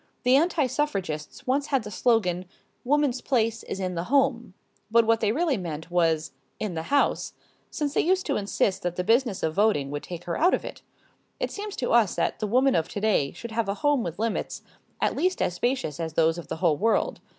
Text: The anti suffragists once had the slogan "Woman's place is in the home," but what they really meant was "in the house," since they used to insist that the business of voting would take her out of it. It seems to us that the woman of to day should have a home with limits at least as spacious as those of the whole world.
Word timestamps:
The 0.23 0.35
anti 0.35 0.65
suffragists 0.65 1.45
once 1.45 1.67
had 1.67 1.83
the 1.83 1.91
slogan 1.91 2.45
"Woman's 2.83 3.21
place 3.21 3.61
is 3.61 3.79
in 3.79 3.93
the 3.93 4.05
home," 4.05 4.55
but 4.89 5.05
what 5.05 5.19
they 5.19 5.31
really 5.31 5.57
meant 5.57 5.91
was 5.91 6.31
"in 6.59 6.73
the 6.73 6.89
house," 6.89 7.33
since 7.69 7.93
they 7.93 8.01
used 8.01 8.25
to 8.25 8.35
insist 8.35 8.81
that 8.81 8.95
the 8.95 9.03
business 9.03 9.43
of 9.43 9.53
voting 9.53 9.91
would 9.91 10.01
take 10.01 10.23
her 10.23 10.35
out 10.39 10.55
of 10.55 10.65
it. 10.65 10.81
It 11.39 11.51
seems 11.51 11.75
to 11.75 11.91
us 11.93 12.15
that 12.15 12.39
the 12.39 12.47
woman 12.47 12.73
of 12.73 12.89
to 12.89 12.99
day 12.99 13.31
should 13.33 13.51
have 13.51 13.69
a 13.69 13.75
home 13.75 14.01
with 14.01 14.17
limits 14.17 14.63
at 14.99 15.15
least 15.15 15.39
as 15.39 15.53
spacious 15.53 15.99
as 15.99 16.13
those 16.13 16.39
of 16.39 16.47
the 16.47 16.55
whole 16.55 16.77
world. 16.77 17.21